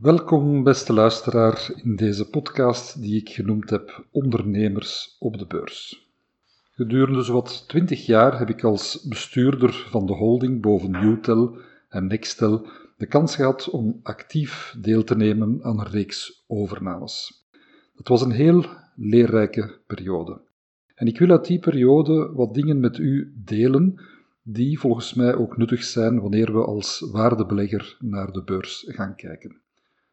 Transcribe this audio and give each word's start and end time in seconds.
Welkom, 0.00 0.62
beste 0.62 0.92
luisteraar, 0.92 1.70
in 1.82 1.96
deze 1.96 2.30
podcast 2.30 3.00
die 3.00 3.20
ik 3.20 3.28
genoemd 3.28 3.70
heb 3.70 4.04
Ondernemers 4.10 5.16
op 5.18 5.38
de 5.38 5.46
beurs. 5.46 6.08
Gedurende 6.70 7.22
zowat 7.22 7.68
twintig 7.68 8.06
jaar 8.06 8.38
heb 8.38 8.48
ik 8.48 8.64
als 8.64 9.02
bestuurder 9.08 9.86
van 9.90 10.06
de 10.06 10.12
holding 10.12 10.60
boven 10.62 10.90
Newtel 10.90 11.56
en 11.88 12.06
Nextel 12.06 12.66
de 12.96 13.06
kans 13.06 13.36
gehad 13.36 13.70
om 13.70 14.00
actief 14.02 14.74
deel 14.80 15.04
te 15.04 15.16
nemen 15.16 15.58
aan 15.62 15.78
een 15.78 15.86
reeks 15.86 16.44
overnames. 16.46 17.46
Het 17.96 18.08
was 18.08 18.22
een 18.22 18.30
heel 18.30 18.64
leerrijke 18.94 19.78
periode. 19.86 20.40
En 20.94 21.06
ik 21.06 21.18
wil 21.18 21.30
uit 21.30 21.46
die 21.46 21.58
periode 21.58 22.32
wat 22.32 22.54
dingen 22.54 22.80
met 22.80 22.98
u 22.98 23.32
delen 23.44 24.00
die 24.42 24.78
volgens 24.78 25.14
mij 25.14 25.34
ook 25.34 25.56
nuttig 25.56 25.84
zijn 25.84 26.20
wanneer 26.20 26.52
we 26.52 26.64
als 26.64 27.08
waardebelegger 27.12 27.96
naar 28.00 28.32
de 28.32 28.42
beurs 28.42 28.84
gaan 28.88 29.16
kijken. 29.16 29.60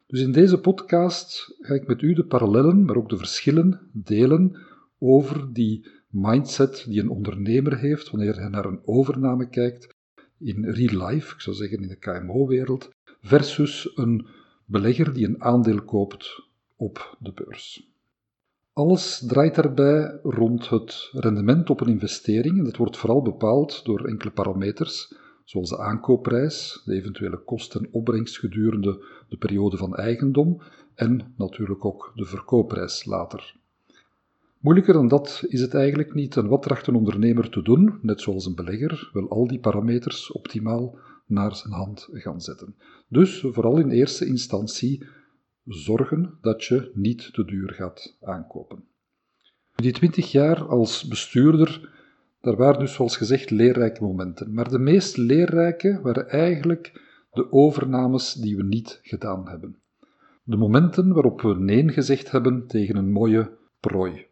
Dus 0.07 0.19
in 0.19 0.31
deze 0.31 0.59
podcast 0.59 1.55
ga 1.59 1.73
ik 1.73 1.87
met 1.87 2.01
u 2.01 2.13
de 2.13 2.25
parallellen, 2.25 2.85
maar 2.85 2.95
ook 2.95 3.09
de 3.09 3.17
verschillen 3.17 3.89
delen 3.93 4.57
over 4.99 5.53
die 5.53 5.87
mindset 6.09 6.85
die 6.87 7.01
een 7.01 7.09
ondernemer 7.09 7.77
heeft 7.77 8.09
wanneer 8.09 8.35
hij 8.35 8.49
naar 8.49 8.65
een 8.65 8.81
overname 8.85 9.49
kijkt 9.49 9.95
in 10.39 10.65
real 10.65 11.07
life, 11.07 11.33
ik 11.33 11.41
zou 11.41 11.55
zeggen 11.55 11.81
in 11.81 11.87
de 11.87 11.95
KMO-wereld, 11.95 12.89
versus 13.21 13.91
een 13.95 14.27
belegger 14.65 15.13
die 15.13 15.27
een 15.27 15.41
aandeel 15.43 15.83
koopt 15.83 16.41
op 16.75 17.17
de 17.19 17.31
beurs. 17.33 17.93
Alles 18.73 19.23
draait 19.27 19.55
daarbij 19.55 20.19
rond 20.23 20.69
het 20.69 21.09
rendement 21.11 21.69
op 21.69 21.81
een 21.81 21.87
investering 21.87 22.57
en 22.57 22.63
dat 22.63 22.77
wordt 22.77 22.97
vooral 22.97 23.21
bepaald 23.21 23.85
door 23.85 24.05
enkele 24.05 24.31
parameters, 24.31 25.13
zoals 25.45 25.69
de 25.69 25.79
aankoopprijs, 25.79 26.81
de 26.85 26.93
eventuele 26.93 27.37
kosten 27.37 27.81
en 27.81 27.93
opbrengst 27.93 28.39
gedurende 28.39 29.05
de 29.29 29.37
periode 29.37 29.77
van 29.77 29.95
eigendom 29.95 30.61
en 30.95 31.33
natuurlijk 31.37 31.85
ook 31.85 32.11
de 32.15 32.25
verkoopprijs 32.25 33.05
later. 33.05 33.55
Moeilijker 34.59 34.93
dan 34.93 35.07
dat 35.07 35.43
is 35.47 35.61
het 35.61 35.73
eigenlijk 35.73 36.13
niet 36.13 36.37
en 36.37 36.47
wat 36.47 36.61
tracht 36.61 36.87
een 36.87 36.95
ondernemer 36.95 37.49
te 37.49 37.61
doen, 37.61 37.99
net 38.01 38.21
zoals 38.21 38.45
een 38.45 38.55
belegger, 38.55 39.09
wel 39.13 39.29
al 39.29 39.47
die 39.47 39.59
parameters 39.59 40.31
optimaal 40.31 40.97
naar 41.25 41.55
zijn 41.55 41.73
hand 41.73 42.07
gaan 42.11 42.41
zetten. 42.41 42.75
Dus 43.07 43.45
vooral 43.51 43.77
in 43.77 43.89
eerste 43.89 44.25
instantie 44.25 45.05
zorgen 45.65 46.37
dat 46.41 46.63
je 46.63 46.91
niet 46.93 47.33
te 47.33 47.45
duur 47.45 47.73
gaat 47.73 48.17
aankopen. 48.21 48.83
Die 49.75 49.91
twintig 49.91 50.31
jaar 50.31 50.67
als 50.67 51.07
bestuurder 51.07 51.93
daar 52.45 52.55
waren 52.55 52.79
dus, 52.79 52.93
zoals 52.93 53.17
gezegd, 53.17 53.49
leerrijke 53.49 54.03
momenten. 54.03 54.53
Maar 54.53 54.69
de 54.69 54.79
meest 54.79 55.17
leerrijke 55.17 55.99
waren 56.01 56.29
eigenlijk 56.29 57.01
de 57.31 57.51
overnames 57.51 58.33
die 58.33 58.57
we 58.57 58.63
niet 58.63 58.99
gedaan 59.03 59.47
hebben. 59.49 59.75
De 60.43 60.55
momenten 60.55 61.13
waarop 61.13 61.41
we 61.41 61.55
nee 61.59 61.89
gezegd 61.89 62.31
hebben 62.31 62.67
tegen 62.67 62.95
een 62.95 63.11
mooie 63.11 63.51
prooi. 63.79 64.25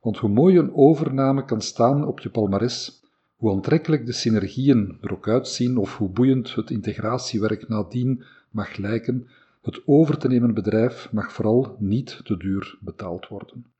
Want 0.00 0.18
hoe 0.18 0.30
mooi 0.30 0.58
een 0.58 0.74
overname 0.74 1.44
kan 1.44 1.60
staan 1.60 2.06
op 2.06 2.20
je 2.20 2.30
palmares, 2.30 3.02
hoe 3.36 3.52
aantrekkelijk 3.52 4.06
de 4.06 4.12
synergieën 4.12 4.98
er 5.00 5.12
ook 5.12 5.28
uitzien 5.28 5.76
of 5.76 5.96
hoe 5.96 6.08
boeiend 6.08 6.54
het 6.54 6.70
integratiewerk 6.70 7.68
nadien 7.68 8.22
mag 8.50 8.76
lijken, 8.76 9.28
het 9.62 9.82
over 9.86 10.18
te 10.18 10.28
nemen 10.28 10.54
bedrijf 10.54 11.12
mag 11.12 11.32
vooral 11.32 11.76
niet 11.78 12.20
te 12.24 12.36
duur 12.36 12.78
betaald 12.80 13.28
worden. 13.28 13.71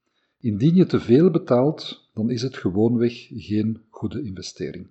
Indien 0.42 0.74
je 0.74 0.86
te 0.86 1.00
veel 1.00 1.30
betaalt, 1.30 2.08
dan 2.14 2.30
is 2.30 2.42
het 2.42 2.56
gewoonweg 2.56 3.28
geen 3.34 3.82
goede 3.88 4.22
investering. 4.22 4.86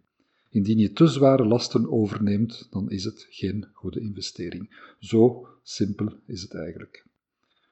Indien 0.49 0.77
je 0.77 0.91
te 0.91 1.07
zware 1.07 1.45
lasten 1.45 1.91
overneemt, 1.91 2.67
dan 2.69 2.89
is 2.89 3.03
het 3.03 3.27
geen 3.29 3.67
goede 3.73 3.99
investering. 3.99 4.93
Zo 4.99 5.47
simpel 5.63 6.13
is 6.25 6.41
het 6.41 6.53
eigenlijk. 6.53 7.05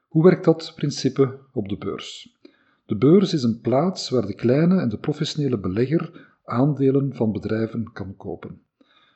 Hoe 0.08 0.24
werkt 0.24 0.46
dat 0.46 0.74
principe 0.76 1.40
op 1.54 1.70
de 1.70 1.78
beurs? 1.78 2.38
De 2.86 2.96
beurs 2.96 3.34
is 3.34 3.44
een 3.44 3.62
plaats 3.62 4.10
waar 4.10 4.26
de 4.26 4.36
kleine 4.36 4.80
en 4.80 4.90
de 4.90 4.98
professionele 4.98 5.60
belegger 5.60 6.38
aandelen 6.44 7.16
van 7.16 7.32
bedrijven 7.32 7.92
kan 7.92 8.16
kopen. 8.16 8.62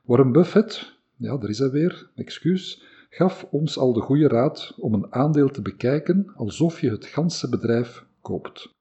Warren 0.03 0.31
Buffett, 0.31 0.93
ja, 1.15 1.37
daar 1.37 1.49
is 1.49 1.59
hij 1.59 1.69
weer, 1.71 2.09
excuus, 2.15 2.83
gaf 3.09 3.47
ons 3.51 3.77
al 3.77 3.93
de 3.93 4.01
goede 4.01 4.27
raad 4.27 4.75
om 4.77 4.93
een 4.93 5.13
aandeel 5.13 5.49
te 5.49 5.61
bekijken 5.61 6.31
alsof 6.35 6.81
je 6.81 6.89
het 6.89 7.05
ganse 7.05 7.49
bedrijf 7.49 8.05
koopt. 8.23 8.73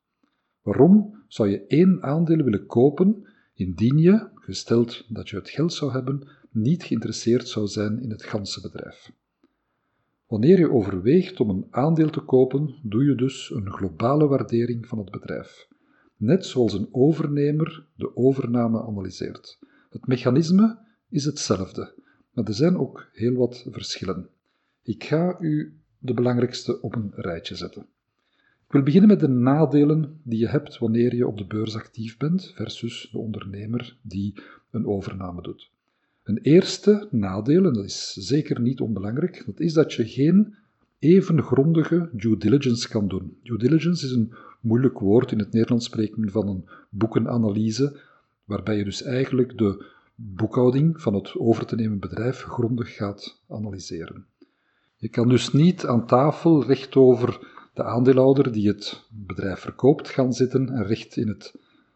Waarom 0.62 1.24
zou 1.28 1.48
je 1.48 1.66
één 1.66 2.02
aandeel 2.02 2.44
willen 2.44 2.66
kopen 2.66 3.26
indien 3.54 3.98
je, 3.98 4.28
gesteld 4.34 5.04
dat 5.08 5.28
je 5.28 5.36
het 5.36 5.50
geld 5.50 5.72
zou 5.72 5.92
hebben, 5.92 6.28
niet 6.50 6.82
geïnteresseerd 6.82 7.48
zou 7.48 7.66
zijn 7.66 8.02
in 8.02 8.10
het 8.10 8.22
ganse 8.22 8.60
bedrijf? 8.60 9.12
Wanneer 10.26 10.58
je 10.58 10.70
overweegt 10.70 11.40
om 11.40 11.50
een 11.50 11.66
aandeel 11.70 12.10
te 12.10 12.20
kopen, 12.20 12.74
doe 12.82 13.04
je 13.04 13.14
dus 13.14 13.50
een 13.50 13.70
globale 13.70 14.26
waardering 14.26 14.86
van 14.86 14.98
het 14.98 15.10
bedrijf, 15.10 15.68
net 16.16 16.46
zoals 16.46 16.72
een 16.72 16.88
overnemer 16.90 17.86
de 17.96 18.16
overname 18.16 18.82
analyseert. 18.82 19.58
Het 19.90 20.06
mechanisme 20.06 20.78
is 21.08 21.24
hetzelfde, 21.24 21.94
maar 22.32 22.44
er 22.44 22.54
zijn 22.54 22.76
ook 22.76 23.08
heel 23.12 23.34
wat 23.34 23.66
verschillen. 23.70 24.28
Ik 24.82 25.04
ga 25.04 25.36
u 25.40 25.80
de 25.98 26.14
belangrijkste 26.14 26.80
op 26.80 26.94
een 26.94 27.12
rijtje 27.14 27.54
zetten. 27.54 27.86
Ik 28.72 28.78
wil 28.78 28.86
beginnen 28.86 29.10
met 29.10 29.20
de 29.20 29.28
nadelen 29.28 30.20
die 30.22 30.38
je 30.38 30.48
hebt 30.48 30.78
wanneer 30.78 31.14
je 31.14 31.26
op 31.26 31.38
de 31.38 31.46
beurs 31.46 31.74
actief 31.74 32.16
bent 32.16 32.52
versus 32.54 33.08
de 33.12 33.18
ondernemer 33.18 33.96
die 34.02 34.34
een 34.70 34.86
overname 34.86 35.42
doet. 35.42 35.70
Een 36.22 36.38
eerste 36.38 37.08
nadeel, 37.10 37.64
en 37.64 37.72
dat 37.72 37.84
is 37.84 38.12
zeker 38.12 38.60
niet 38.60 38.80
onbelangrijk, 38.80 39.42
dat 39.46 39.60
is 39.60 39.72
dat 39.72 39.92
je 39.92 40.08
geen 40.08 40.54
even 40.98 41.42
grondige 41.42 42.08
due 42.12 42.36
diligence 42.36 42.88
kan 42.88 43.08
doen. 43.08 43.36
Due 43.42 43.58
diligence 43.58 44.06
is 44.06 44.12
een 44.12 44.32
moeilijk 44.60 44.98
woord 44.98 45.32
in 45.32 45.38
het 45.38 45.52
Nederlands 45.52 45.86
spreken 45.86 46.30
van 46.30 46.48
een 46.48 46.68
boekenanalyse, 46.90 48.00
waarbij 48.44 48.76
je 48.76 48.84
dus 48.84 49.02
eigenlijk 49.02 49.58
de 49.58 49.84
boekhouding 50.14 51.00
van 51.00 51.14
het 51.14 51.38
over 51.38 51.66
te 51.66 51.76
nemen 51.76 51.98
bedrijf 51.98 52.42
grondig 52.42 52.94
gaat 52.94 53.42
analyseren. 53.48 54.26
Je 54.96 55.08
kan 55.08 55.28
dus 55.28 55.52
niet 55.52 55.86
aan 55.86 56.06
tafel 56.06 56.64
recht 56.64 56.96
over 56.96 57.50
de 57.72 57.84
aandeelhouder 57.84 58.52
die 58.52 58.68
het 58.68 59.04
bedrijf 59.10 59.60
verkoopt 59.60 60.08
gaan 60.08 60.32
zitten 60.32 60.68
en 60.68 60.86
recht 60.86 61.16
in 61.16 61.28
het 61.28 61.54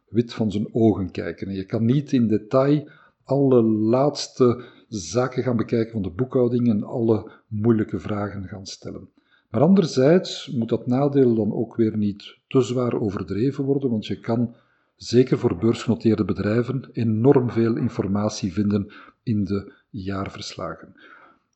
wit 0.09 0.35
van 0.35 0.51
zijn 0.51 0.69
ogen 0.75 1.11
kijken. 1.11 1.49
En 1.49 1.55
je 1.55 1.65
kan 1.65 1.85
niet 1.85 2.13
in 2.13 2.29
detail 2.29 2.89
alle 3.25 3.63
laatste 3.63 4.65
zaken 4.89 5.43
gaan 5.43 5.57
bekijken 5.57 5.93
van 5.93 6.03
de 6.03 6.11
boekhouding 6.11 6.69
en 6.69 6.83
alle 6.83 7.31
moeilijke 7.47 7.99
vragen 7.99 8.49
gaan 8.49 8.67
stellen. 8.67 9.09
Maar 9.51 9.61
anderzijds 9.61 10.51
moet 10.51 10.69
dat 10.69 10.87
nadeel 10.87 11.35
dan 11.35 11.53
ook 11.53 11.77
weer 11.77 11.97
niet 11.97 12.37
te 12.49 12.61
zwaar 12.61 13.01
overdreven 13.01 13.65
worden, 13.65 13.91
want 13.91 14.07
je 14.07 14.21
kan 14.21 14.55
zeker 14.97 15.39
voor 15.39 15.57
beursgenoteerde 15.57 16.25
bedrijven 16.25 16.89
enorm 16.93 17.51
veel 17.51 17.77
informatie 17.77 18.53
vinden 18.53 18.93
in 19.23 19.45
de 19.45 19.73
jaarverslagen. 19.91 20.95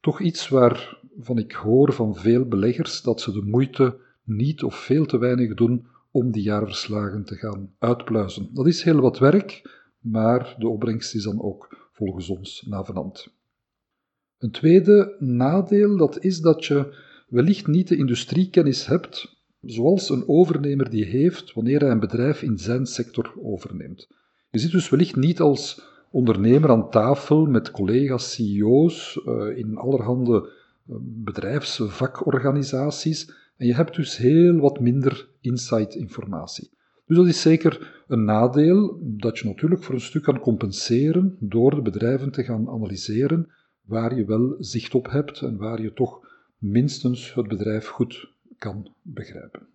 Toch 0.00 0.20
iets 0.20 0.48
waarvan 0.48 1.38
ik 1.38 1.52
hoor 1.52 1.92
van 1.92 2.16
veel 2.16 2.44
beleggers 2.44 3.02
dat 3.02 3.20
ze 3.20 3.32
de 3.32 3.42
moeite 3.42 3.96
niet 4.30 4.62
of 4.62 4.74
veel 4.74 5.06
te 5.06 5.18
weinig 5.18 5.54
doen 5.54 5.86
om 6.10 6.30
die 6.30 6.42
jaarverslagen 6.42 7.24
te 7.24 7.34
gaan 7.34 7.74
uitpluizen. 7.78 8.48
Dat 8.52 8.66
is 8.66 8.82
heel 8.82 9.00
wat 9.00 9.18
werk, 9.18 9.62
maar 9.98 10.54
de 10.58 10.68
opbrengst 10.68 11.14
is 11.14 11.22
dan 11.22 11.42
ook 11.42 11.88
volgens 11.92 12.28
ons 12.28 12.66
navenant. 12.68 13.28
Een 14.38 14.50
tweede 14.50 15.16
nadeel 15.18 15.96
dat 15.96 16.24
is 16.24 16.40
dat 16.40 16.64
je 16.64 16.94
wellicht 17.28 17.66
niet 17.66 17.88
de 17.88 17.96
industriekennis 17.96 18.86
hebt 18.86 19.38
zoals 19.60 20.10
een 20.10 20.28
overnemer 20.28 20.90
die 20.90 21.04
heeft 21.04 21.52
wanneer 21.52 21.80
hij 21.80 21.90
een 21.90 22.00
bedrijf 22.00 22.42
in 22.42 22.58
zijn 22.58 22.86
sector 22.86 23.34
overneemt. 23.42 24.08
Je 24.50 24.58
zit 24.58 24.70
dus 24.70 24.88
wellicht 24.88 25.16
niet 25.16 25.40
als 25.40 25.82
ondernemer 26.10 26.70
aan 26.70 26.90
tafel 26.90 27.46
met 27.46 27.70
collega's, 27.70 28.32
CEO's 28.32 29.20
uh, 29.26 29.56
in 29.56 29.76
allerhande 29.76 30.50
uh, 30.88 30.96
bedrijfsvakorganisaties 31.00 33.32
en 33.60 33.66
je 33.66 33.74
hebt 33.74 33.94
dus 33.94 34.16
heel 34.16 34.56
wat 34.56 34.80
minder 34.80 35.28
inside 35.40 35.98
informatie. 35.98 36.70
Dus 37.06 37.16
dat 37.16 37.26
is 37.26 37.40
zeker 37.40 38.02
een 38.08 38.24
nadeel 38.24 38.98
dat 39.02 39.38
je 39.38 39.46
natuurlijk 39.46 39.82
voor 39.82 39.94
een 39.94 40.00
stuk 40.00 40.22
kan 40.22 40.40
compenseren 40.40 41.36
door 41.40 41.74
de 41.74 41.82
bedrijven 41.82 42.30
te 42.30 42.44
gaan 42.44 42.68
analyseren 42.68 43.52
waar 43.80 44.16
je 44.16 44.24
wel 44.24 44.54
zicht 44.58 44.94
op 44.94 45.10
hebt 45.10 45.40
en 45.40 45.56
waar 45.56 45.82
je 45.82 45.92
toch 45.92 46.26
minstens 46.58 47.34
het 47.34 47.48
bedrijf 47.48 47.86
goed 47.86 48.32
kan 48.58 48.94
begrijpen. 49.02 49.66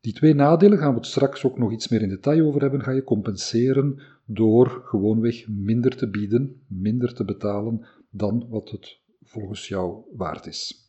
Die 0.00 0.12
twee 0.12 0.34
nadelen 0.34 0.78
gaan 0.78 0.90
we 0.90 0.98
het 0.98 1.06
straks 1.06 1.44
ook 1.44 1.58
nog 1.58 1.72
iets 1.72 1.88
meer 1.88 2.02
in 2.02 2.08
detail 2.08 2.46
over 2.46 2.60
hebben. 2.60 2.82
Ga 2.82 2.90
je 2.90 3.04
compenseren 3.04 4.02
door 4.24 4.82
gewoonweg 4.84 5.48
minder 5.48 5.96
te 5.96 6.10
bieden, 6.10 6.62
minder 6.68 7.14
te 7.14 7.24
betalen 7.24 7.86
dan 8.10 8.46
wat 8.48 8.70
het 8.70 9.00
volgens 9.22 9.68
jou 9.68 10.02
waard 10.12 10.46
is. 10.46 10.85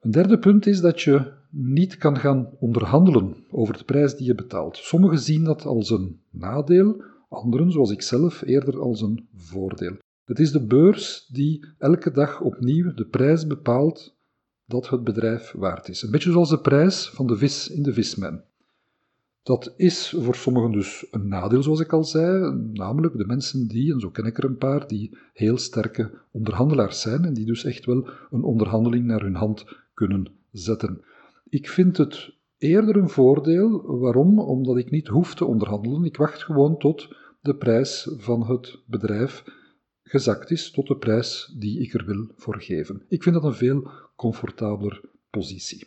Een 0.00 0.10
derde 0.10 0.38
punt 0.38 0.66
is 0.66 0.80
dat 0.80 1.00
je 1.00 1.32
niet 1.50 1.96
kan 1.96 2.18
gaan 2.18 2.50
onderhandelen 2.58 3.36
over 3.50 3.78
de 3.78 3.84
prijs 3.84 4.16
die 4.16 4.26
je 4.26 4.34
betaalt. 4.34 4.76
Sommigen 4.76 5.18
zien 5.18 5.44
dat 5.44 5.64
als 5.64 5.90
een 5.90 6.20
nadeel, 6.30 7.02
anderen, 7.28 7.72
zoals 7.72 7.90
ik 7.90 8.02
zelf, 8.02 8.42
eerder 8.42 8.80
als 8.80 9.00
een 9.00 9.28
voordeel. 9.34 9.96
Het 10.24 10.38
is 10.38 10.52
de 10.52 10.66
beurs 10.66 11.26
die 11.32 11.66
elke 11.78 12.10
dag 12.10 12.40
opnieuw 12.40 12.94
de 12.94 13.06
prijs 13.06 13.46
bepaalt 13.46 14.16
dat 14.66 14.88
het 14.88 15.04
bedrijf 15.04 15.52
waard 15.52 15.88
is. 15.88 16.02
Een 16.02 16.10
beetje 16.10 16.32
zoals 16.32 16.50
de 16.50 16.60
prijs 16.60 17.08
van 17.08 17.26
de 17.26 17.36
vis 17.36 17.68
in 17.68 17.82
de 17.82 17.92
vismen. 17.92 18.44
Dat 19.42 19.74
is 19.76 20.14
voor 20.18 20.34
sommigen 20.34 20.72
dus 20.72 21.06
een 21.10 21.28
nadeel, 21.28 21.62
zoals 21.62 21.80
ik 21.80 21.92
al 21.92 22.04
zei, 22.04 22.54
namelijk 22.72 23.16
de 23.16 23.26
mensen 23.26 23.68
die, 23.68 23.92
en 23.92 24.00
zo 24.00 24.10
ken 24.10 24.24
ik 24.24 24.38
er 24.38 24.44
een 24.44 24.58
paar, 24.58 24.86
die 24.86 25.18
heel 25.32 25.58
sterke 25.58 26.10
onderhandelaars 26.30 27.00
zijn 27.00 27.24
en 27.24 27.34
die 27.34 27.46
dus 27.46 27.64
echt 27.64 27.84
wel 27.84 28.08
een 28.30 28.42
onderhandeling 28.42 29.04
naar 29.04 29.20
hun 29.20 29.34
hand 29.34 29.64
kunnen 29.98 30.26
zetten. 30.52 31.04
Ik 31.48 31.68
vind 31.68 31.96
het 31.96 32.30
eerder 32.58 32.96
een 32.96 33.08
voordeel. 33.08 33.98
Waarom? 33.98 34.40
Omdat 34.40 34.76
ik 34.76 34.90
niet 34.90 35.08
hoef 35.08 35.34
te 35.34 35.44
onderhandelen. 35.44 36.04
Ik 36.04 36.16
wacht 36.16 36.42
gewoon 36.42 36.78
tot 36.78 37.08
de 37.40 37.56
prijs 37.56 38.10
van 38.16 38.46
het 38.46 38.78
bedrijf 38.86 39.44
gezakt 40.02 40.50
is 40.50 40.70
tot 40.70 40.86
de 40.86 40.96
prijs 40.96 41.54
die 41.58 41.80
ik 41.80 41.94
er 41.94 42.04
wil 42.04 42.30
voor 42.36 42.60
geven. 42.60 43.02
Ik 43.08 43.22
vind 43.22 43.34
dat 43.34 43.44
een 43.44 43.54
veel 43.54 43.90
comfortabeler 44.16 45.00
positie. 45.30 45.86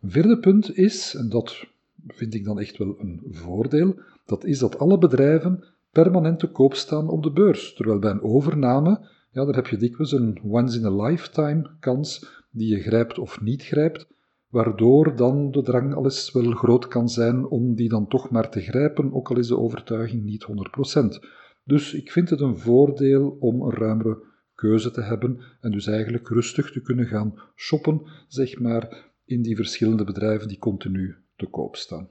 Een 0.00 0.10
vierde 0.10 0.38
punt 0.38 0.76
is, 0.76 1.14
en 1.14 1.28
dat 1.28 1.66
vind 2.06 2.34
ik 2.34 2.44
dan 2.44 2.58
echt 2.58 2.78
wel 2.78 2.96
een 2.98 3.22
voordeel, 3.30 4.00
dat 4.26 4.44
is 4.44 4.58
dat 4.58 4.78
alle 4.78 4.98
bedrijven 4.98 5.64
permanent 5.90 6.38
te 6.38 6.50
koop 6.50 6.74
staan 6.74 7.08
op 7.08 7.22
de 7.22 7.32
beurs. 7.32 7.74
Terwijl 7.74 7.98
bij 7.98 8.10
een 8.10 8.22
overname, 8.22 9.08
ja, 9.30 9.44
daar 9.44 9.54
heb 9.54 9.66
je 9.66 9.76
dikwijls 9.76 10.12
een 10.12 10.40
once-in-a-lifetime 10.42 11.70
kans 11.80 12.41
die 12.52 12.76
je 12.76 12.82
grijpt 12.82 13.18
of 13.18 13.40
niet 13.40 13.62
grijpt, 13.62 14.06
waardoor 14.48 15.16
dan 15.16 15.50
de 15.50 15.62
drang 15.62 15.94
alles 15.94 16.32
wel 16.32 16.50
groot 16.50 16.88
kan 16.88 17.08
zijn 17.08 17.46
om 17.46 17.74
die 17.74 17.88
dan 17.88 18.08
toch 18.08 18.30
maar 18.30 18.50
te 18.50 18.60
grijpen, 18.60 19.12
ook 19.12 19.30
al 19.30 19.38
is 19.38 19.46
de 19.46 19.58
overtuiging 19.58 20.24
niet 20.24 20.46
100%. 20.94 21.26
Dus 21.64 21.94
ik 21.94 22.12
vind 22.12 22.30
het 22.30 22.40
een 22.40 22.58
voordeel 22.58 23.36
om 23.40 23.62
een 23.62 23.74
ruimere 23.74 24.22
keuze 24.54 24.90
te 24.90 25.02
hebben 25.02 25.40
en 25.60 25.70
dus 25.70 25.86
eigenlijk 25.86 26.28
rustig 26.28 26.70
te 26.72 26.80
kunnen 26.80 27.06
gaan 27.06 27.34
shoppen, 27.56 28.02
zeg 28.28 28.58
maar, 28.58 29.10
in 29.24 29.42
die 29.42 29.56
verschillende 29.56 30.04
bedrijven 30.04 30.48
die 30.48 30.58
continu 30.58 31.16
te 31.36 31.46
koop 31.46 31.76
staan. 31.76 32.08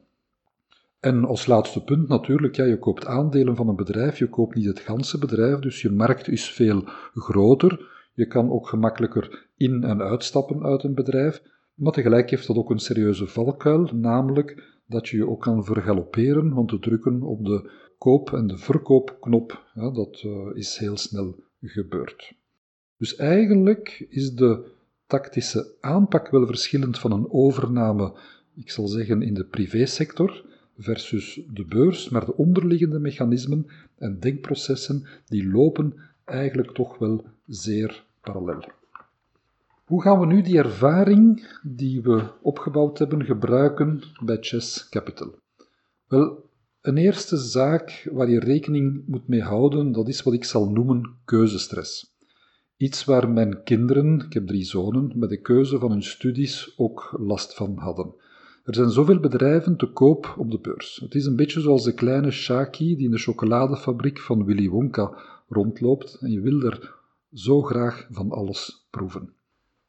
En 0.99 1.25
als 1.25 1.45
laatste 1.45 1.83
punt 1.83 2.07
natuurlijk, 2.07 2.55
ja, 2.55 2.63
je 2.63 2.79
koopt 2.79 3.05
aandelen 3.05 3.55
van 3.55 3.67
een 3.67 3.75
bedrijf, 3.75 4.17
je 4.17 4.29
koopt 4.29 4.55
niet 4.55 4.65
het 4.65 4.79
ganse 4.79 5.17
bedrijf, 5.17 5.59
dus 5.59 5.81
je 5.81 5.91
markt 5.91 6.27
is 6.27 6.49
veel 6.49 6.83
groter. 7.13 8.00
Je 8.13 8.25
kan 8.25 8.51
ook 8.51 8.67
gemakkelijker 8.67 9.47
in- 9.55 9.83
en 9.83 10.01
uitstappen 10.01 10.63
uit 10.63 10.83
een 10.83 10.93
bedrijf, 10.93 11.41
maar 11.73 11.91
tegelijk 11.93 12.29
heeft 12.29 12.47
dat 12.47 12.55
ook 12.55 12.69
een 12.69 12.79
serieuze 12.79 13.27
valkuil, 13.27 13.89
namelijk 13.93 14.79
dat 14.87 15.07
je 15.07 15.17
je 15.17 15.29
ook 15.29 15.41
kan 15.41 15.65
vergalopperen, 15.65 16.53
want 16.53 16.69
te 16.69 16.79
drukken 16.79 17.21
op 17.21 17.45
de 17.45 17.71
koop- 17.97 18.33
en 18.33 18.47
de 18.47 18.57
verkoopknop, 18.57 19.63
dat 19.73 20.23
uh, 20.25 20.55
is 20.55 20.77
heel 20.77 20.97
snel 20.97 21.35
gebeurd. 21.61 22.33
Dus 22.97 23.15
eigenlijk 23.15 24.05
is 24.09 24.33
de 24.33 24.71
tactische 25.07 25.75
aanpak 25.79 26.29
wel 26.29 26.45
verschillend 26.45 26.99
van 26.99 27.11
een 27.11 27.31
overname, 27.31 28.13
ik 28.55 28.71
zal 28.71 28.87
zeggen 28.87 29.21
in 29.21 29.33
de 29.33 29.45
privésector, 29.45 30.45
versus 30.77 31.41
de 31.53 31.65
beurs, 31.65 32.09
maar 32.09 32.25
de 32.25 32.35
onderliggende 32.35 32.99
mechanismen 32.99 33.65
en 33.97 34.19
denkprocessen 34.19 35.07
die 35.25 35.51
lopen 35.51 35.93
eigenlijk 36.31 36.71
toch 36.71 36.97
wel 36.97 37.25
zeer 37.47 38.03
parallel. 38.21 38.63
Hoe 39.85 40.01
gaan 40.01 40.19
we 40.19 40.25
nu 40.25 40.41
die 40.41 40.57
ervaring 40.57 41.47
die 41.63 42.01
we 42.01 42.23
opgebouwd 42.41 42.99
hebben 42.99 43.25
gebruiken 43.25 44.01
bij 44.23 44.37
Chess 44.41 44.89
Capital? 44.89 45.35
Wel, 46.07 46.49
een 46.81 46.97
eerste 46.97 47.37
zaak 47.37 48.09
waar 48.11 48.29
je 48.29 48.39
rekening 48.39 49.03
moet 49.07 49.27
mee 49.27 49.41
houden, 49.41 49.91
dat 49.91 50.07
is 50.07 50.23
wat 50.23 50.33
ik 50.33 50.43
zal 50.43 50.69
noemen 50.69 51.15
keuzestress. 51.25 52.15
Iets 52.77 53.05
waar 53.05 53.29
mijn 53.29 53.63
kinderen, 53.63 54.19
ik 54.25 54.33
heb 54.33 54.47
drie 54.47 54.63
zonen, 54.63 55.11
met 55.15 55.29
de 55.29 55.41
keuze 55.41 55.79
van 55.79 55.91
hun 55.91 56.03
studies 56.03 56.73
ook 56.77 57.15
last 57.17 57.53
van 57.53 57.77
hadden. 57.77 58.13
Er 58.63 58.75
zijn 58.75 58.89
zoveel 58.89 59.19
bedrijven 59.19 59.77
te 59.77 59.85
koop 59.85 60.35
op 60.37 60.51
de 60.51 60.59
beurs. 60.59 60.99
Het 61.03 61.15
is 61.15 61.25
een 61.25 61.35
beetje 61.35 61.61
zoals 61.61 61.83
de 61.83 61.93
kleine 61.93 62.31
Shaki 62.31 62.95
die 62.95 63.05
in 63.05 63.11
de 63.11 63.17
chocoladefabriek 63.17 64.19
van 64.19 64.45
Willy 64.45 64.69
Wonka 64.69 65.17
rondloopt 65.51 66.17
en 66.19 66.31
je 66.31 66.41
wil 66.41 66.61
er 66.61 66.95
zo 67.33 67.61
graag 67.61 68.07
van 68.11 68.31
alles 68.31 68.87
proeven. 68.89 69.33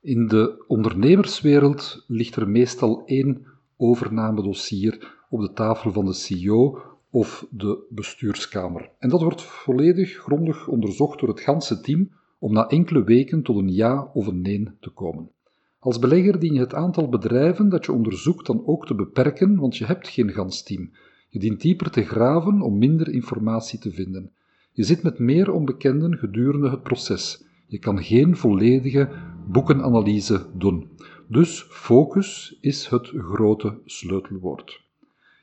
In 0.00 0.26
de 0.26 0.64
ondernemerswereld 0.66 2.04
ligt 2.06 2.36
er 2.36 2.48
meestal 2.48 3.02
één 3.04 3.46
overnamedossier 3.76 5.20
op 5.30 5.40
de 5.40 5.52
tafel 5.52 5.92
van 5.92 6.04
de 6.04 6.12
CEO 6.12 6.78
of 7.10 7.46
de 7.50 7.86
bestuurskamer. 7.90 8.90
En 8.98 9.08
dat 9.08 9.22
wordt 9.22 9.42
volledig 9.42 10.10
grondig 10.10 10.68
onderzocht 10.68 11.20
door 11.20 11.28
het 11.28 11.40
ganse 11.40 11.80
team 11.80 12.10
om 12.38 12.52
na 12.52 12.68
enkele 12.68 13.04
weken 13.04 13.42
tot 13.42 13.56
een 13.56 13.72
ja 13.72 14.10
of 14.14 14.26
een 14.26 14.40
nee 14.40 14.68
te 14.80 14.90
komen. 14.90 15.30
Als 15.78 15.98
belegger 15.98 16.38
dien 16.38 16.54
je 16.54 16.60
het 16.60 16.74
aantal 16.74 17.08
bedrijven 17.08 17.68
dat 17.68 17.84
je 17.84 17.92
onderzoekt 17.92 18.46
dan 18.46 18.66
ook 18.66 18.86
te 18.86 18.94
beperken, 18.94 19.56
want 19.56 19.76
je 19.76 19.84
hebt 19.84 20.08
geen 20.08 20.32
gans 20.32 20.62
team. 20.62 20.90
Je 21.28 21.38
dient 21.38 21.60
dieper 21.60 21.90
te 21.90 22.02
graven 22.02 22.60
om 22.60 22.78
minder 22.78 23.08
informatie 23.08 23.78
te 23.78 23.90
vinden. 23.90 24.32
Je 24.74 24.82
zit 24.82 25.02
met 25.02 25.18
meer 25.18 25.52
onbekenden 25.52 26.18
gedurende 26.18 26.70
het 26.70 26.82
proces. 26.82 27.44
Je 27.66 27.78
kan 27.78 28.02
geen 28.02 28.36
volledige 28.36 29.08
boekenanalyse 29.46 30.46
doen. 30.54 30.90
Dus 31.28 31.66
focus 31.70 32.58
is 32.60 32.86
het 32.86 33.06
grote 33.06 33.78
sleutelwoord. 33.84 34.82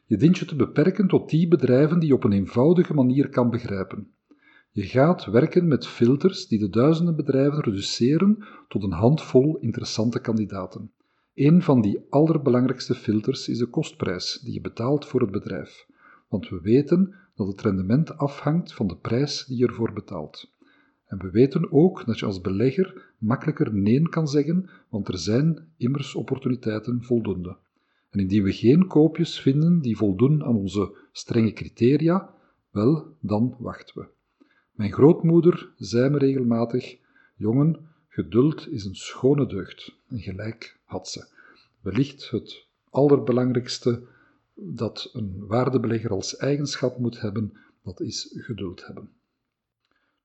Je 0.05 0.17
dient 0.17 0.37
je 0.37 0.45
te 0.45 0.55
beperken 0.55 1.07
tot 1.07 1.29
die 1.29 1.47
bedrijven 1.47 1.99
die 1.99 2.07
je 2.07 2.15
op 2.15 2.23
een 2.23 2.31
eenvoudige 2.31 2.93
manier 2.93 3.29
kan 3.29 3.49
begrijpen. 3.49 4.07
Je 4.71 4.83
gaat 4.83 5.25
werken 5.25 5.67
met 5.67 5.87
filters 5.87 6.47
die 6.47 6.59
de 6.59 6.69
duizenden 6.69 7.15
bedrijven 7.15 7.63
reduceren 7.63 8.45
tot 8.67 8.83
een 8.83 8.91
handvol 8.91 9.57
interessante 9.57 10.19
kandidaten. 10.19 10.91
Een 11.33 11.61
van 11.61 11.81
die 11.81 12.05
allerbelangrijkste 12.09 12.95
filters 12.95 13.47
is 13.47 13.57
de 13.57 13.65
kostprijs 13.65 14.39
die 14.43 14.53
je 14.53 14.61
betaalt 14.61 15.05
voor 15.05 15.21
het 15.21 15.31
bedrijf, 15.31 15.85
want 16.27 16.49
we 16.49 16.61
weten 16.61 17.15
dat 17.39 17.47
het 17.47 17.61
rendement 17.61 18.17
afhangt 18.17 18.73
van 18.73 18.87
de 18.87 18.95
prijs 18.95 19.45
die 19.45 19.57
je 19.57 19.67
ervoor 19.67 19.93
betaalt. 19.93 20.51
En 21.05 21.17
we 21.17 21.29
weten 21.29 21.71
ook 21.71 22.05
dat 22.05 22.19
je 22.19 22.25
als 22.25 22.41
belegger 22.41 23.13
makkelijker 23.17 23.73
nee 23.73 24.09
kan 24.09 24.27
zeggen, 24.27 24.69
want 24.89 25.07
er 25.07 25.17
zijn 25.17 25.67
immers 25.77 26.15
opportuniteiten 26.15 27.03
voldoende. 27.03 27.57
En 28.09 28.19
indien 28.19 28.43
we 28.43 28.53
geen 28.53 28.87
koopjes 28.87 29.39
vinden 29.39 29.81
die 29.81 29.97
voldoen 29.97 30.43
aan 30.43 30.55
onze 30.55 30.95
strenge 31.11 31.53
criteria, 31.53 32.33
wel, 32.71 33.15
dan 33.21 33.55
wachten 33.59 34.01
we. 34.01 34.07
Mijn 34.71 34.91
grootmoeder 34.91 35.73
zei 35.77 36.09
me 36.09 36.17
regelmatig: 36.17 36.97
Jongen, 37.35 37.87
geduld 38.07 38.67
is 38.71 38.85
een 38.85 38.95
schone 38.95 39.45
deugd. 39.45 39.95
En 40.07 40.19
gelijk 40.19 40.79
had 40.83 41.09
ze. 41.09 41.27
Wellicht 41.81 42.29
het 42.29 42.67
allerbelangrijkste 42.89 44.03
dat 44.61 45.09
een 45.13 45.45
waardebelegger 45.47 46.11
als 46.11 46.37
eigenschap 46.37 46.97
moet 46.97 47.21
hebben, 47.21 47.53
dat 47.83 48.01
is 48.01 48.35
geduld 48.37 48.85
hebben. 48.85 49.09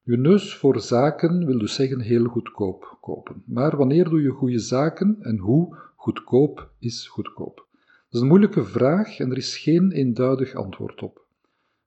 Je 0.03 0.17
neus 0.17 0.55
voor 0.55 0.81
zaken 0.81 1.47
wil 1.47 1.59
dus 1.59 1.75
zeggen 1.75 2.01
heel 2.01 2.25
goedkoop 2.25 2.99
kopen. 3.01 3.43
Maar 3.47 3.77
wanneer 3.77 4.09
doe 4.09 4.23
je 4.23 4.31
goede 4.31 4.59
zaken 4.59 5.17
en 5.21 5.39
hoe 5.39 5.77
goedkoop 5.97 6.71
is 6.79 7.09
goedkoop? 7.09 7.67
Dat 7.75 8.09
is 8.11 8.21
een 8.21 8.27
moeilijke 8.27 8.65
vraag 8.65 9.19
en 9.19 9.31
er 9.31 9.37
is 9.37 9.57
geen 9.57 9.93
eenduidig 9.93 10.55
antwoord 10.55 11.03
op. 11.03 11.27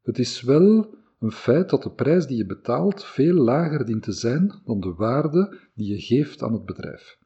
Het 0.01 0.19
is 0.19 0.41
wel 0.41 0.95
een 1.19 1.31
feit 1.31 1.69
dat 1.69 1.83
de 1.83 1.91
prijs 1.91 2.25
die 2.25 2.37
je 2.37 2.45
betaalt 2.45 3.05
veel 3.05 3.33
lager 3.33 3.85
dient 3.85 4.03
te 4.03 4.11
zijn 4.11 4.53
dan 4.65 4.79
de 4.79 4.93
waarde 4.93 5.57
die 5.73 5.87
je 5.87 6.01
geeft 6.01 6.43
aan 6.43 6.53
het 6.53 6.65
bedrijf. 6.65 7.17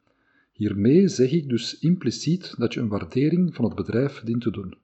Hiermee 0.52 1.08
zeg 1.08 1.32
ik 1.32 1.48
dus 1.48 1.78
impliciet 1.78 2.54
dat 2.58 2.74
je 2.74 2.80
een 2.80 2.88
waardering 2.88 3.54
van 3.54 3.64
het 3.64 3.74
bedrijf 3.74 4.20
dient 4.24 4.42
te 4.42 4.50
doen. 4.50 4.74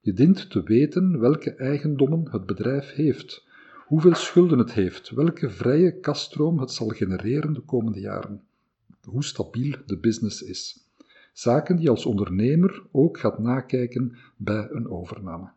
Je 0.00 0.12
dient 0.12 0.50
te 0.50 0.62
weten 0.62 1.18
welke 1.18 1.54
eigendommen 1.54 2.30
het 2.30 2.46
bedrijf 2.46 2.92
heeft, 2.92 3.46
hoeveel 3.86 4.14
schulden 4.14 4.58
het 4.58 4.72
heeft, 4.72 5.10
welke 5.10 5.50
vrije 5.50 6.00
kaststroom 6.00 6.58
het 6.58 6.70
zal 6.70 6.88
genereren 6.88 7.52
de 7.52 7.60
komende 7.60 8.00
jaren, 8.00 8.42
hoe 9.02 9.24
stabiel 9.24 9.76
de 9.86 9.98
business 9.98 10.42
is. 10.42 10.86
Zaken 11.32 11.76
die 11.76 11.90
als 11.90 12.06
ondernemer 12.06 12.82
ook 12.92 13.18
gaat 13.18 13.38
nakijken 13.38 14.16
bij 14.36 14.68
een 14.70 14.90
overname. 14.90 15.50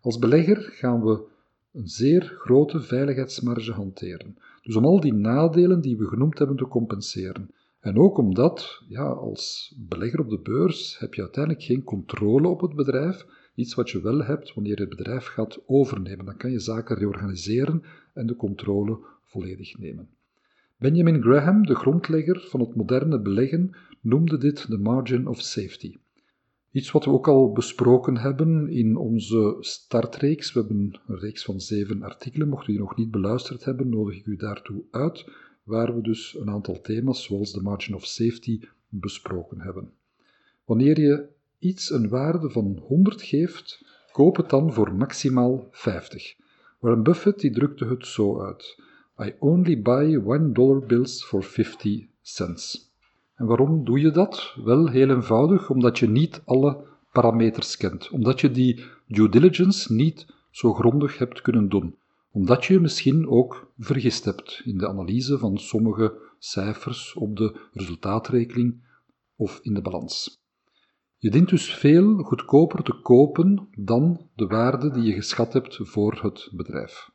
Als 0.00 0.18
belegger 0.18 0.56
gaan 0.56 1.04
we 1.04 1.24
een 1.72 1.88
zeer 1.88 2.22
grote 2.38 2.80
veiligheidsmarge 2.80 3.72
hanteren, 3.72 4.36
dus 4.62 4.76
om 4.76 4.84
al 4.84 5.00
die 5.00 5.14
nadelen 5.14 5.80
die 5.80 5.96
we 5.96 6.06
genoemd 6.06 6.38
hebben 6.38 6.56
te 6.56 6.68
compenseren. 6.68 7.50
En 7.80 7.98
ook 7.98 8.18
omdat, 8.18 8.82
ja, 8.88 9.08
als 9.08 9.74
belegger 9.78 10.20
op 10.20 10.30
de 10.30 10.40
beurs 10.40 10.98
heb 10.98 11.14
je 11.14 11.22
uiteindelijk 11.22 11.64
geen 11.64 11.84
controle 11.84 12.48
op 12.48 12.60
het 12.60 12.74
bedrijf. 12.74 13.26
Iets 13.56 13.74
wat 13.74 13.90
je 13.90 14.00
wel 14.00 14.24
hebt 14.24 14.54
wanneer 14.54 14.74
je 14.74 14.80
het 14.80 14.96
bedrijf 14.96 15.24
gaat 15.24 15.62
overnemen. 15.66 16.24
Dan 16.24 16.36
kan 16.36 16.50
je 16.50 16.60
zaken 16.60 16.96
reorganiseren 16.96 17.82
en 18.14 18.26
de 18.26 18.36
controle 18.36 18.98
volledig 19.22 19.78
nemen. 19.78 20.08
Benjamin 20.78 21.22
Graham, 21.22 21.66
de 21.66 21.74
grondlegger 21.74 22.40
van 22.40 22.60
het 22.60 22.74
moderne 22.74 23.20
beleggen, 23.20 23.76
noemde 24.00 24.38
dit 24.38 24.68
de 24.68 24.78
margin 24.78 25.26
of 25.26 25.40
safety. 25.40 25.96
Iets 26.70 26.90
wat 26.90 27.04
we 27.04 27.10
ook 27.10 27.28
al 27.28 27.52
besproken 27.52 28.16
hebben 28.16 28.68
in 28.68 28.96
onze 28.96 29.56
startreeks. 29.60 30.52
We 30.52 30.60
hebben 30.60 31.00
een 31.06 31.18
reeks 31.18 31.44
van 31.44 31.60
zeven 31.60 32.02
artikelen. 32.02 32.48
Mocht 32.48 32.68
u 32.68 32.72
die 32.72 32.80
nog 32.80 32.96
niet 32.96 33.10
beluisterd 33.10 33.64
hebben, 33.64 33.88
nodig 33.88 34.16
ik 34.16 34.26
u 34.26 34.36
daartoe 34.36 34.82
uit, 34.90 35.28
waar 35.62 35.94
we 35.94 36.02
dus 36.02 36.36
een 36.38 36.50
aantal 36.50 36.80
thema's, 36.80 37.24
zoals 37.24 37.52
de 37.52 37.62
margin 37.62 37.94
of 37.94 38.06
safety, 38.06 38.60
besproken 38.88 39.60
hebben. 39.60 39.90
Wanneer 40.64 41.00
je 41.00 41.34
iets 41.66 41.90
een 41.90 42.08
waarde 42.08 42.50
van 42.50 42.82
100 42.86 43.22
geeft, 43.22 43.84
koop 44.12 44.36
het 44.36 44.50
dan 44.50 44.72
voor 44.72 44.94
maximaal 44.94 45.68
50. 45.70 46.34
Warren 46.78 47.02
Buffett 47.02 47.40
die 47.40 47.50
drukte 47.50 47.84
het 47.84 48.06
zo 48.06 48.40
uit. 48.40 48.78
I 49.18 49.34
only 49.38 49.82
buy 49.82 50.16
one 50.16 50.52
dollar 50.52 50.86
bills 50.86 51.24
for 51.24 51.42
50 51.42 52.06
cents. 52.22 52.92
En 53.34 53.46
waarom 53.46 53.84
doe 53.84 54.00
je 54.00 54.10
dat? 54.10 54.54
Wel 54.64 54.88
heel 54.88 55.10
eenvoudig, 55.10 55.70
omdat 55.70 55.98
je 55.98 56.08
niet 56.08 56.42
alle 56.44 56.84
parameters 57.12 57.76
kent, 57.76 58.10
omdat 58.10 58.40
je 58.40 58.50
die 58.50 58.84
due 59.06 59.28
diligence 59.28 59.92
niet 59.92 60.26
zo 60.50 60.74
grondig 60.74 61.18
hebt 61.18 61.40
kunnen 61.40 61.68
doen, 61.68 61.96
omdat 62.30 62.64
je 62.64 62.72
je 62.72 62.80
misschien 62.80 63.28
ook 63.28 63.72
vergist 63.78 64.24
hebt 64.24 64.62
in 64.64 64.78
de 64.78 64.88
analyse 64.88 65.38
van 65.38 65.58
sommige 65.58 66.14
cijfers 66.38 67.14
op 67.14 67.36
de 67.36 67.60
resultaatrekening 67.72 68.84
of 69.36 69.58
in 69.62 69.74
de 69.74 69.82
balans. 69.82 70.44
Je 71.26 71.32
dient 71.32 71.48
dus 71.48 71.74
veel 71.74 72.16
goedkoper 72.22 72.82
te 72.82 73.00
kopen 73.02 73.68
dan 73.78 74.28
de 74.34 74.46
waarde 74.46 74.90
die 74.90 75.02
je 75.02 75.12
geschat 75.12 75.52
hebt 75.52 75.78
voor 75.82 76.22
het 76.22 76.50
bedrijf. 76.52 77.10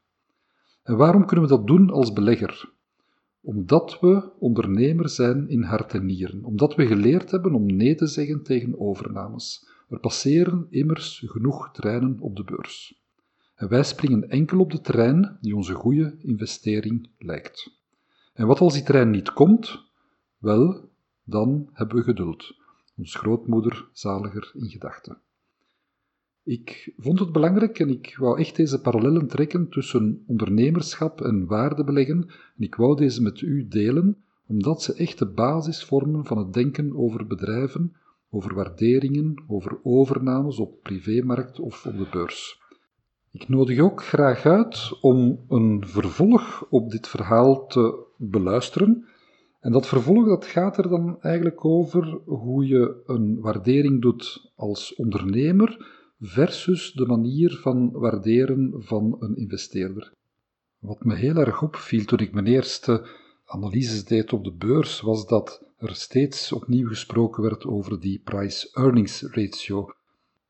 En 0.84 0.98
waarom 0.98 1.26
kunnen 1.26 1.46
we 1.46 1.56
dat 1.56 1.68
doen 1.68 1.90
als 1.90 2.14
belegger? 2.14 2.74
Omdat 3.42 4.00
we 4.00 4.32
ondernemer 4.40 5.10
zijn 5.10 5.50
in 5.50 5.62
hart 5.64 5.94
en 5.94 6.06
nieren, 6.06 6.44
omdat 6.44 6.76
we 6.76 6.88
geleerd 6.88 7.32
hebben 7.32 7.54
om 7.54 7.66
nee 7.66 7.96
te 7.96 8.08
zeggen 8.08 8.44
tegen 8.44 8.80
overnames. 8.80 9.68
Er 9.90 10.00
passeren 10.00 10.68
immers 10.70 11.24
genoeg 11.26 11.72
treinen 11.72 12.20
op 12.20 12.36
de 12.36 12.44
beurs. 12.44 13.04
En 13.56 13.70
wij 13.70 13.84
springen 13.84 14.30
enkel 14.30 14.60
op 14.60 14.72
de 14.72 14.82
trein 14.82 15.38
die 15.42 15.56
onze 15.56 15.74
goede 15.74 16.16
investering 16.20 17.10
lijkt. 17.18 17.80
En 18.34 18.48
wat 18.48 18.60
als 18.60 18.74
die 18.74 18.84
trein 18.84 19.10
niet 19.10 19.34
komt? 19.34 19.84
Wel, 20.38 20.90
dan 21.24 21.70
hebben 21.74 21.98
we 21.98 22.04
geduld. 22.04 22.60
Ons 23.02 23.16
grootmoeder 23.16 23.90
zaliger 23.94 24.52
in 24.54 24.70
gedachten. 24.70 25.22
Ik 26.44 26.94
vond 26.98 27.20
het 27.20 27.32
belangrijk 27.32 27.80
en 27.80 27.90
ik 27.90 28.16
wou 28.18 28.40
echt 28.40 28.56
deze 28.56 28.82
parallellen 28.82 29.28
trekken 29.28 29.70
tussen 29.70 30.24
ondernemerschap 30.28 31.22
en 31.22 31.46
waardebeleggen 31.46 32.30
en 32.58 32.64
ik 32.64 32.76
wou 32.76 32.96
deze 32.96 33.22
met 33.22 33.42
u 33.42 33.68
delen, 33.68 34.24
omdat 34.48 34.82
ze 34.82 34.94
echt 34.94 35.20
de 35.20 35.26
basis 35.26 35.84
vormen 35.84 36.26
van 36.26 36.38
het 36.38 36.54
denken 36.54 36.96
over 36.98 37.28
bedrijven, 37.28 37.96
over 38.30 38.54
waarderingen, 38.54 39.44
over 39.48 39.80
overnames 39.84 40.58
op 40.58 40.82
privémarkt 40.82 41.60
of 41.60 41.86
op 41.86 41.98
de 41.98 42.08
beurs. 42.12 42.62
Ik 43.32 43.48
nodig 43.48 43.80
ook 43.80 44.04
graag 44.04 44.46
uit 44.46 44.98
om 45.02 45.46
een 45.50 45.84
vervolg 45.88 46.68
op 46.70 46.92
dit 46.92 47.08
verhaal 47.08 47.68
te 47.68 48.06
beluisteren. 48.18 49.06
En 49.62 49.72
dat 49.72 49.88
vervolg 49.88 50.28
dat 50.28 50.46
gaat 50.46 50.78
er 50.78 50.90
dan 50.90 51.22
eigenlijk 51.22 51.66
over 51.66 52.20
hoe 52.26 52.68
je 52.68 53.02
een 53.06 53.40
waardering 53.40 54.02
doet 54.02 54.52
als 54.56 54.96
ondernemer, 54.96 56.00
versus 56.22 56.92
de 56.92 57.06
manier 57.06 57.58
van 57.62 57.92
waarderen 57.92 58.74
van 58.76 59.16
een 59.20 59.36
investeerder. 59.36 60.14
Wat 60.80 61.04
me 61.04 61.16
heel 61.16 61.36
erg 61.36 61.62
opviel 61.62 62.06
toen 62.06 62.20
ik 62.20 62.34
mijn 62.34 62.48
eerste 62.48 63.08
analyses 63.46 64.06
deed 64.06 64.34
op 64.34 64.44
de 64.44 64.54
beurs, 64.54 65.02
was 65.02 65.28
dat 65.28 65.66
er 65.78 65.96
steeds 65.96 66.52
opnieuw 66.52 66.88
gesproken 66.88 67.44
werd 67.44 67.66
over 67.66 68.00
die 68.00 68.22
price-earnings 68.24 69.22
ratio. 69.22 69.90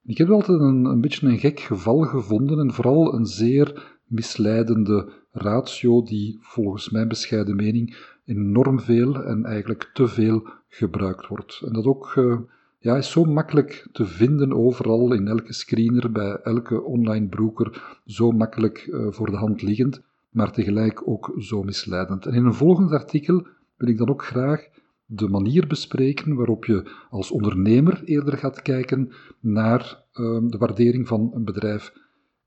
Ik 0.03 0.17
heb 0.17 0.29
altijd 0.29 0.59
een, 0.59 0.85
een 0.85 1.01
beetje 1.01 1.27
een 1.27 1.39
gek 1.39 1.59
geval 1.59 2.01
gevonden 2.01 2.59
en 2.59 2.73
vooral 2.73 3.13
een 3.13 3.25
zeer 3.25 3.99
misleidende 4.05 5.11
ratio 5.31 6.03
die 6.03 6.37
volgens 6.41 6.89
mijn 6.89 7.07
bescheiden 7.07 7.55
mening 7.55 8.10
enorm 8.31 8.79
veel 8.79 9.23
en 9.23 9.45
eigenlijk 9.45 9.89
te 9.93 10.07
veel 10.07 10.47
gebruikt 10.67 11.27
wordt. 11.27 11.61
En 11.65 11.73
dat 11.73 11.85
ook 11.85 12.15
uh, 12.15 12.39
ja, 12.79 12.95
is 12.95 13.11
zo 13.11 13.23
makkelijk 13.23 13.87
te 13.91 14.05
vinden 14.05 14.53
overal, 14.53 15.13
in 15.13 15.27
elke 15.27 15.53
screener, 15.53 16.11
bij 16.11 16.35
elke 16.35 16.81
online 16.81 17.27
broker, 17.27 17.99
zo 18.05 18.31
makkelijk 18.31 18.87
uh, 18.87 19.07
voor 19.09 19.31
de 19.31 19.37
hand 19.37 19.61
liggend, 19.61 20.01
maar 20.29 20.51
tegelijk 20.51 21.07
ook 21.07 21.33
zo 21.37 21.63
misleidend. 21.63 22.25
En 22.25 22.33
in 22.33 22.45
een 22.45 22.53
volgend 22.53 22.91
artikel 22.91 23.47
wil 23.77 23.89
ik 23.89 23.97
dan 23.97 24.09
ook 24.09 24.25
graag 24.25 24.67
de 25.05 25.27
manier 25.27 25.67
bespreken 25.67 26.35
waarop 26.35 26.65
je 26.65 26.91
als 27.09 27.31
ondernemer 27.31 28.01
eerder 28.03 28.37
gaat 28.37 28.61
kijken 28.61 29.11
naar 29.39 29.81
uh, 30.13 30.39
de 30.47 30.57
waardering 30.57 31.07
van 31.07 31.31
een 31.33 31.43
bedrijf 31.43 31.93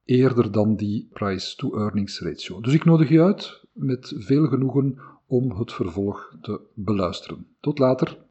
eerder 0.04 0.52
dan 0.52 0.76
die 0.76 1.08
price-to-earnings 1.12 2.20
ratio. 2.20 2.60
Dus 2.60 2.74
ik 2.74 2.84
nodig 2.84 3.08
je 3.08 3.22
uit 3.22 3.62
met 3.72 4.14
veel 4.18 4.46
genoegen 4.46 4.98
om 5.26 5.50
het 5.50 5.72
vervolg 5.72 6.36
te 6.40 6.60
beluisteren. 6.74 7.46
Tot 7.60 7.78
later. 7.78 8.23